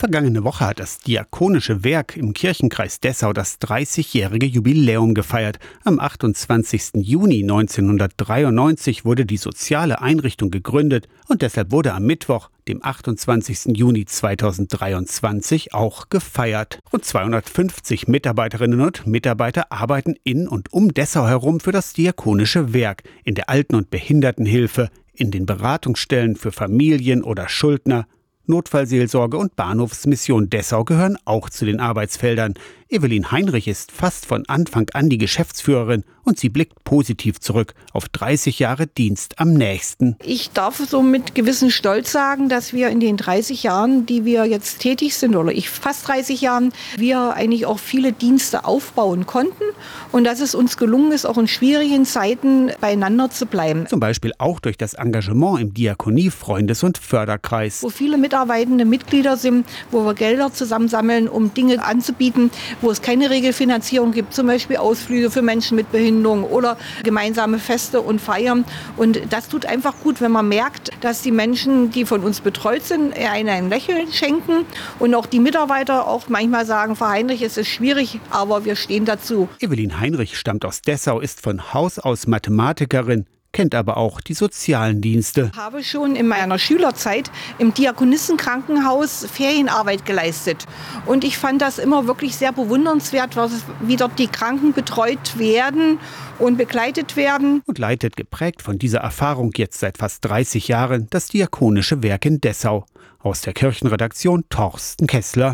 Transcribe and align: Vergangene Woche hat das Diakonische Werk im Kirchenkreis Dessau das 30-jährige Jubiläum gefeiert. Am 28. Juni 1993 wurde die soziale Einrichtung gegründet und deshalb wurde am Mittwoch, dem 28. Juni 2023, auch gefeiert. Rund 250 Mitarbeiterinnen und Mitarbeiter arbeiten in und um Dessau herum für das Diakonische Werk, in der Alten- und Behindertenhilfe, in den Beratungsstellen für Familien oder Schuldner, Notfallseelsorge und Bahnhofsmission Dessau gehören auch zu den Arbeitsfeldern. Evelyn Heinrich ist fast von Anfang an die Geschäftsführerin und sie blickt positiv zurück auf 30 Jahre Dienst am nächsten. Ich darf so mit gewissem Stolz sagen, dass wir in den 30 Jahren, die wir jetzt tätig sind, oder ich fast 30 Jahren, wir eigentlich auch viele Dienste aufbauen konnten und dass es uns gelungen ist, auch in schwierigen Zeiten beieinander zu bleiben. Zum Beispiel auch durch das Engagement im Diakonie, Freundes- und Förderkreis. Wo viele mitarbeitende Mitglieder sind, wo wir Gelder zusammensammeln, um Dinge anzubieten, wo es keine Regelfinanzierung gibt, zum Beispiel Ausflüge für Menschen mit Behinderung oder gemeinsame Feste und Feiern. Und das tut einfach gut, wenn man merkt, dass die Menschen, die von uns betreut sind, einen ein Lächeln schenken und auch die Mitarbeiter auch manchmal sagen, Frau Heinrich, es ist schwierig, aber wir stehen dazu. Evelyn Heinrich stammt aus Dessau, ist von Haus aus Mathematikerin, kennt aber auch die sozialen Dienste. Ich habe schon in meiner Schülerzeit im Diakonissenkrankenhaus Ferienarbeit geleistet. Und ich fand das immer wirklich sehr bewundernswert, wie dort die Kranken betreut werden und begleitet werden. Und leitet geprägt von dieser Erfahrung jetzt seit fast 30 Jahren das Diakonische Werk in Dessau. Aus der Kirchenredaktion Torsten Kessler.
Vergangene 0.00 0.44
Woche 0.44 0.64
hat 0.64 0.80
das 0.80 1.00
Diakonische 1.00 1.84
Werk 1.84 2.16
im 2.16 2.32
Kirchenkreis 2.32 3.00
Dessau 3.00 3.34
das 3.34 3.60
30-jährige 3.60 4.46
Jubiläum 4.46 5.12
gefeiert. 5.12 5.58
Am 5.84 6.00
28. 6.00 6.92
Juni 6.94 7.42
1993 7.42 9.04
wurde 9.04 9.26
die 9.26 9.36
soziale 9.36 10.00
Einrichtung 10.00 10.50
gegründet 10.50 11.06
und 11.28 11.42
deshalb 11.42 11.70
wurde 11.70 11.92
am 11.92 12.04
Mittwoch, 12.04 12.48
dem 12.66 12.82
28. 12.82 13.76
Juni 13.76 14.06
2023, 14.06 15.74
auch 15.74 16.08
gefeiert. 16.08 16.78
Rund 16.90 17.04
250 17.04 18.08
Mitarbeiterinnen 18.08 18.80
und 18.80 19.06
Mitarbeiter 19.06 19.70
arbeiten 19.70 20.14
in 20.24 20.48
und 20.48 20.72
um 20.72 20.94
Dessau 20.94 21.26
herum 21.26 21.60
für 21.60 21.72
das 21.72 21.92
Diakonische 21.92 22.72
Werk, 22.72 23.02
in 23.22 23.34
der 23.34 23.50
Alten- 23.50 23.74
und 23.74 23.90
Behindertenhilfe, 23.90 24.88
in 25.12 25.30
den 25.30 25.44
Beratungsstellen 25.44 26.36
für 26.36 26.52
Familien 26.52 27.22
oder 27.22 27.50
Schuldner, 27.50 28.06
Notfallseelsorge 28.46 29.36
und 29.36 29.56
Bahnhofsmission 29.56 30.50
Dessau 30.50 30.84
gehören 30.84 31.16
auch 31.24 31.50
zu 31.50 31.64
den 31.64 31.80
Arbeitsfeldern. 31.80 32.54
Evelyn 32.92 33.30
Heinrich 33.30 33.68
ist 33.68 33.92
fast 33.92 34.26
von 34.26 34.48
Anfang 34.48 34.90
an 34.94 35.08
die 35.08 35.18
Geschäftsführerin 35.18 36.02
und 36.24 36.40
sie 36.40 36.48
blickt 36.48 36.82
positiv 36.82 37.38
zurück 37.38 37.74
auf 37.92 38.08
30 38.08 38.58
Jahre 38.58 38.88
Dienst 38.88 39.38
am 39.38 39.52
nächsten. 39.52 40.16
Ich 40.24 40.50
darf 40.50 40.78
so 40.78 41.00
mit 41.00 41.36
gewissem 41.36 41.70
Stolz 41.70 42.10
sagen, 42.10 42.48
dass 42.48 42.72
wir 42.72 42.88
in 42.88 42.98
den 42.98 43.16
30 43.16 43.62
Jahren, 43.62 44.06
die 44.06 44.24
wir 44.24 44.44
jetzt 44.44 44.80
tätig 44.80 45.14
sind, 45.14 45.36
oder 45.36 45.52
ich 45.52 45.70
fast 45.70 46.08
30 46.08 46.40
Jahren, 46.40 46.72
wir 46.96 47.34
eigentlich 47.34 47.64
auch 47.64 47.78
viele 47.78 48.12
Dienste 48.12 48.64
aufbauen 48.64 49.24
konnten 49.24 49.62
und 50.10 50.24
dass 50.24 50.40
es 50.40 50.56
uns 50.56 50.76
gelungen 50.76 51.12
ist, 51.12 51.26
auch 51.26 51.38
in 51.38 51.46
schwierigen 51.46 52.04
Zeiten 52.04 52.72
beieinander 52.80 53.30
zu 53.30 53.46
bleiben. 53.46 53.86
Zum 53.86 54.00
Beispiel 54.00 54.32
auch 54.38 54.58
durch 54.58 54.76
das 54.76 54.94
Engagement 54.94 55.60
im 55.60 55.74
Diakonie, 55.74 56.30
Freundes- 56.30 56.82
und 56.82 56.98
Förderkreis. 56.98 57.84
Wo 57.84 57.90
viele 57.90 58.18
mitarbeitende 58.18 58.84
Mitglieder 58.84 59.36
sind, 59.36 59.64
wo 59.92 60.04
wir 60.04 60.14
Gelder 60.14 60.52
zusammensammeln, 60.52 61.28
um 61.28 61.54
Dinge 61.54 61.84
anzubieten, 61.84 62.50
wo 62.82 62.90
es 62.90 63.02
keine 63.02 63.30
Regelfinanzierung 63.30 64.12
gibt, 64.12 64.34
zum 64.34 64.46
Beispiel 64.46 64.76
Ausflüge 64.76 65.30
für 65.30 65.42
Menschen 65.42 65.76
mit 65.76 65.92
Behinderung 65.92 66.44
oder 66.44 66.76
gemeinsame 67.02 67.58
Feste 67.58 68.00
und 68.00 68.20
Feiern. 68.20 68.64
Und 68.96 69.20
das 69.30 69.48
tut 69.48 69.66
einfach 69.66 69.94
gut, 70.02 70.20
wenn 70.20 70.32
man 70.32 70.48
merkt, 70.48 70.90
dass 71.00 71.22
die 71.22 71.32
Menschen, 71.32 71.90
die 71.90 72.04
von 72.04 72.22
uns 72.22 72.40
betreut 72.40 72.84
sind, 72.84 73.14
einen 73.16 73.48
ein 73.48 73.68
Lächeln 73.68 74.12
schenken 74.12 74.64
und 74.98 75.14
auch 75.14 75.26
die 75.26 75.40
Mitarbeiter 75.40 76.06
auch 76.06 76.28
manchmal 76.28 76.66
sagen, 76.66 76.96
Frau 76.96 77.08
Heinrich, 77.08 77.42
es 77.42 77.56
ist 77.56 77.68
schwierig, 77.68 78.20
aber 78.30 78.64
wir 78.64 78.76
stehen 78.76 79.04
dazu. 79.04 79.48
Evelyn 79.60 80.00
Heinrich 80.00 80.38
stammt 80.38 80.64
aus 80.64 80.82
Dessau, 80.82 81.20
ist 81.20 81.40
von 81.40 81.72
Haus 81.74 81.98
aus 81.98 82.26
Mathematikerin, 82.26 83.26
kennt 83.60 83.74
aber 83.74 83.98
auch 83.98 84.22
die 84.22 84.32
sozialen 84.32 85.02
Dienste. 85.02 85.50
Ich 85.52 85.58
habe 85.58 85.84
schon 85.84 86.16
in 86.16 86.26
meiner 86.26 86.58
Schülerzeit 86.58 87.30
im 87.58 87.74
Diakonissenkrankenhaus 87.74 89.26
Ferienarbeit 89.30 90.06
geleistet. 90.06 90.64
Und 91.04 91.24
ich 91.24 91.36
fand 91.36 91.60
das 91.60 91.78
immer 91.78 92.06
wirklich 92.06 92.36
sehr 92.36 92.52
bewundernswert, 92.52 93.36
wie 93.82 93.96
dort 93.96 94.18
die 94.18 94.28
Kranken 94.28 94.72
betreut 94.72 95.38
werden 95.38 95.98
und 96.38 96.56
begleitet 96.56 97.16
werden. 97.16 97.60
Und 97.66 97.78
leitet 97.78 98.16
geprägt 98.16 98.62
von 98.62 98.78
dieser 98.78 99.00
Erfahrung 99.00 99.52
jetzt 99.54 99.80
seit 99.80 99.98
fast 99.98 100.24
30 100.24 100.68
Jahren 100.68 101.08
das 101.10 101.28
Diakonische 101.28 102.02
Werk 102.02 102.24
in 102.24 102.40
Dessau. 102.40 102.86
Aus 103.18 103.42
der 103.42 103.52
Kirchenredaktion 103.52 104.44
Torsten 104.48 105.06
Kessler. 105.06 105.48